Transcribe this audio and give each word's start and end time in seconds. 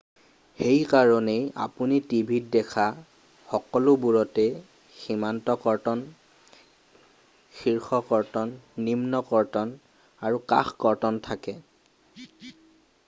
সেইকাৰণেই 0.59 1.41
আপুনি 1.63 1.97
টিভিত 2.13 2.47
দেখা 2.55 2.85
সকলোবোৰতে 3.51 4.45
সীমান্ত 5.01 5.55
কৰ্তন 5.65 6.01
শীৰ্ষ 7.59 7.99
কৰ্তন, 8.13 8.53
নিম্ন 8.89 9.19
কৰ্তন 9.33 9.75
আৰু 10.31 10.41
কাষ 10.55 10.73
কৰ্তন 10.87 11.21
থাকে। 11.29 11.55